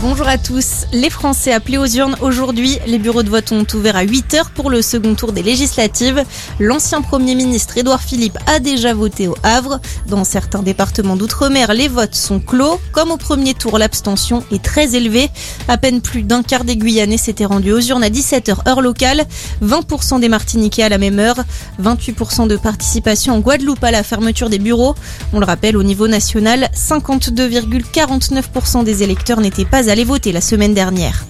Bonjour 0.00 0.28
à 0.28 0.38
tous. 0.38 0.84
Les 0.92 1.10
Français 1.10 1.52
appelés 1.52 1.76
aux 1.76 1.86
urnes 1.86 2.14
aujourd'hui. 2.20 2.78
Les 2.86 3.00
bureaux 3.00 3.24
de 3.24 3.30
vote 3.30 3.50
ont 3.50 3.66
ouvert 3.74 3.96
à 3.96 4.04
8h 4.04 4.50
pour 4.54 4.70
le 4.70 4.80
second 4.80 5.16
tour 5.16 5.32
des 5.32 5.42
législatives. 5.42 6.22
L'ancien 6.60 7.02
Premier 7.02 7.34
ministre 7.34 7.76
Édouard 7.76 8.00
Philippe 8.00 8.38
a 8.46 8.60
déjà 8.60 8.94
voté 8.94 9.26
au 9.26 9.34
Havre. 9.42 9.80
Dans 10.06 10.22
certains 10.22 10.62
départements 10.62 11.16
d'outre-mer, 11.16 11.74
les 11.74 11.88
votes 11.88 12.14
sont 12.14 12.38
clos. 12.38 12.80
Comme 12.92 13.10
au 13.10 13.16
premier 13.16 13.54
tour, 13.54 13.76
l'abstention 13.76 14.44
est 14.52 14.62
très 14.62 14.94
élevée. 14.94 15.30
À 15.66 15.78
peine 15.78 16.00
plus 16.00 16.22
d'un 16.22 16.44
quart 16.44 16.62
des 16.62 16.76
Guyanais 16.76 17.18
s'étaient 17.18 17.44
rendus 17.44 17.72
aux 17.72 17.80
urnes 17.80 18.04
à 18.04 18.08
17h 18.08 18.68
heure 18.68 18.82
locale. 18.82 19.24
20% 19.64 20.20
des 20.20 20.28
Martiniquais 20.28 20.84
à 20.84 20.90
la 20.90 20.98
même 20.98 21.18
heure. 21.18 21.38
28% 21.82 22.46
de 22.46 22.56
participation 22.56 23.34
en 23.34 23.40
Guadeloupe 23.40 23.82
à 23.82 23.90
la 23.90 24.04
fermeture 24.04 24.48
des 24.48 24.60
bureaux. 24.60 24.94
On 25.32 25.40
le 25.40 25.46
rappelle, 25.46 25.76
au 25.76 25.82
niveau 25.82 26.06
national, 26.06 26.68
52,49% 26.72 28.84
des 28.84 29.02
électeurs 29.02 29.40
n'étaient 29.40 29.64
pas 29.64 29.87
allés 29.88 30.04
voter 30.04 30.32
la 30.32 30.40
semaine 30.40 30.74
dernière. 30.74 31.24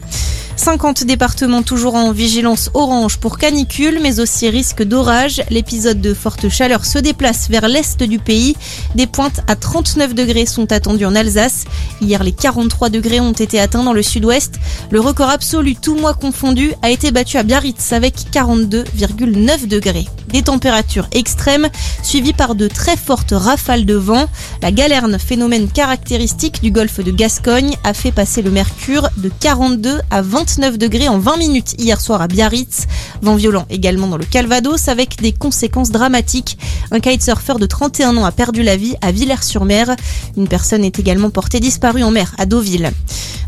50 0.58 1.04
départements 1.04 1.62
toujours 1.62 1.94
en 1.94 2.10
vigilance 2.10 2.68
orange 2.74 3.18
pour 3.18 3.38
canicule, 3.38 4.00
mais 4.02 4.18
aussi 4.18 4.48
risque 4.48 4.82
d'orage. 4.82 5.40
L'épisode 5.50 6.00
de 6.00 6.12
forte 6.12 6.48
chaleur 6.48 6.84
se 6.84 6.98
déplace 6.98 7.48
vers 7.48 7.68
l'est 7.68 8.02
du 8.02 8.18
pays. 8.18 8.56
Des 8.96 9.06
pointes 9.06 9.40
à 9.46 9.54
39 9.54 10.14
degrés 10.14 10.46
sont 10.46 10.72
attendues 10.72 11.06
en 11.06 11.14
Alsace. 11.14 11.64
Hier, 12.00 12.22
les 12.22 12.32
43 12.32 12.90
degrés 12.90 13.18
ont 13.18 13.32
été 13.32 13.58
atteints 13.58 13.82
dans 13.82 13.92
le 13.92 14.02
sud-ouest. 14.02 14.54
Le 14.90 15.00
record 15.00 15.30
absolu, 15.30 15.74
tout 15.74 15.96
mois 15.96 16.14
confondu, 16.14 16.72
a 16.82 16.90
été 16.90 17.10
battu 17.10 17.38
à 17.38 17.42
Biarritz 17.42 17.92
avec 17.92 18.14
42,9 18.32 19.66
degrés. 19.66 20.06
Des 20.28 20.42
températures 20.42 21.08
extrêmes 21.12 21.68
suivies 22.02 22.34
par 22.34 22.54
de 22.54 22.68
très 22.68 22.96
fortes 22.96 23.32
rafales 23.32 23.86
de 23.86 23.94
vent. 23.94 24.26
La 24.62 24.70
galerne, 24.70 25.18
phénomène 25.18 25.68
caractéristique 25.68 26.62
du 26.62 26.70
golfe 26.70 27.00
de 27.00 27.10
Gascogne, 27.10 27.74
a 27.82 27.94
fait 27.94 28.12
passer 28.12 28.42
le 28.42 28.50
mercure 28.50 29.08
de 29.16 29.30
42 29.40 30.00
à 30.10 30.22
29 30.22 30.78
degrés 30.78 31.08
en 31.08 31.18
20 31.18 31.36
minutes 31.38 31.74
hier 31.78 32.00
soir 32.00 32.22
à 32.22 32.28
Biarritz. 32.28 32.86
Vent 33.22 33.36
violent 33.36 33.66
également 33.70 34.06
dans 34.06 34.18
le 34.18 34.24
Calvados 34.24 34.88
avec 34.88 35.20
des 35.20 35.32
conséquences 35.32 35.90
dramatiques. 35.90 36.58
Un 36.90 37.00
kitesurfer 37.00 37.54
de 37.58 37.66
31 37.66 38.16
ans 38.18 38.24
a 38.24 38.32
perdu 38.32 38.62
la 38.62 38.76
vie 38.76 38.94
à 39.00 39.10
Villers-sur-Mer. 39.10 39.96
Une 40.36 40.46
personne 40.46 40.84
est 40.84 40.98
également 40.98 41.30
portée 41.30 41.58
disparue 41.58 41.87
en 41.96 42.10
mer 42.10 42.34
à 42.38 42.44
Deauville. 42.46 42.90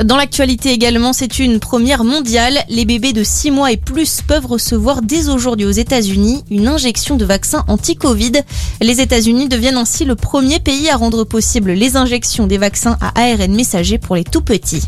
Dans 0.02 0.16
l'actualité 0.16 0.70
également, 0.70 1.12
c'est 1.12 1.38
une 1.38 1.60
première 1.60 2.04
mondiale. 2.04 2.60
Les 2.70 2.86
bébés 2.86 3.12
de 3.12 3.22
6 3.22 3.50
mois 3.50 3.70
et 3.70 3.76
plus 3.76 4.22
peuvent 4.22 4.46
recevoir 4.46 5.02
dès 5.02 5.28
aujourd'hui 5.28 5.66
aux 5.66 5.70
États-Unis 5.70 6.42
une 6.50 6.68
injection 6.68 7.16
de 7.16 7.24
vaccin 7.26 7.64
anti-Covid. 7.68 8.32
Les 8.80 9.02
États-Unis 9.02 9.48
deviennent 9.48 9.76
ainsi 9.76 10.06
le 10.06 10.14
premier 10.14 10.58
pays 10.58 10.88
à 10.88 10.96
rendre 10.96 11.24
possible 11.24 11.72
les 11.72 11.96
injections 11.96 12.46
des 12.46 12.56
vaccins 12.56 12.96
à 13.02 13.12
ARN 13.20 13.54
messager 13.54 13.98
pour 13.98 14.16
les 14.16 14.24
tout 14.24 14.40
petits. 14.40 14.82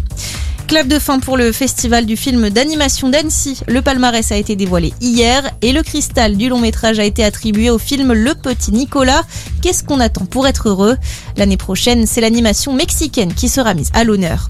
Clap 0.73 0.89
de 0.89 0.99
fin 0.99 1.21
pour 1.21 1.37
le 1.37 1.53
festival 1.53 2.07
du 2.07 2.17
film 2.17 2.49
d'animation 2.49 3.11
d'Annecy. 3.11 3.61
Le 3.69 3.83
palmarès 3.83 4.33
a 4.33 4.37
été 4.37 4.57
dévoilé 4.57 4.95
hier 5.03 5.51
et 5.61 5.71
le 5.71 5.83
cristal 5.83 6.39
du 6.39 6.49
long 6.49 6.61
métrage 6.61 6.99
a 6.99 7.05
été 7.05 7.23
attribué 7.23 7.69
au 7.69 7.77
film 7.77 8.15
Le 8.15 8.35
Petit 8.35 8.73
Nicolas. 8.73 9.21
Qu'est-ce 9.61 9.85
qu'on 9.85 10.01
attend 10.01 10.25
pour 10.25 10.47
être 10.47 10.71
heureux? 10.71 10.97
L'année 11.37 11.59
prochaine, 11.59 12.07
c'est 12.07 12.23
l'animation 12.23 12.73
mexicaine 12.73 13.35
qui 13.35 13.51
sera 13.51 13.75
mise 13.75 13.91
à 13.93 14.03
l'honneur. 14.03 14.49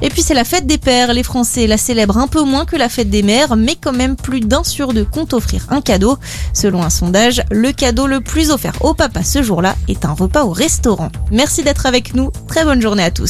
Et 0.00 0.08
puis 0.08 0.22
c'est 0.22 0.32
la 0.32 0.44
fête 0.44 0.66
des 0.66 0.78
pères. 0.78 1.12
Les 1.12 1.22
Français 1.22 1.66
la 1.66 1.76
célèbrent 1.76 2.16
un 2.16 2.26
peu 2.26 2.42
moins 2.42 2.64
que 2.64 2.76
la 2.76 2.88
fête 2.88 3.10
des 3.10 3.22
mères, 3.22 3.54
mais 3.56 3.76
quand 3.78 3.92
même 3.92 4.16
plus 4.16 4.40
d'un 4.40 4.64
sur 4.64 4.94
deux 4.94 5.04
compte 5.04 5.34
offrir 5.34 5.66
un 5.68 5.82
cadeau. 5.82 6.16
Selon 6.54 6.82
un 6.82 6.88
sondage, 6.88 7.42
le 7.50 7.72
cadeau 7.72 8.06
le 8.06 8.22
plus 8.22 8.50
offert 8.50 8.82
au 8.82 8.94
papa 8.94 9.22
ce 9.22 9.42
jour-là 9.42 9.76
est 9.88 10.06
un 10.06 10.12
repas 10.12 10.44
au 10.44 10.52
restaurant. 10.52 11.10
Merci 11.30 11.62
d'être 11.62 11.84
avec 11.84 12.14
nous. 12.14 12.30
Très 12.48 12.64
bonne 12.64 12.80
journée 12.80 13.02
à 13.02 13.10
tous. 13.10 13.28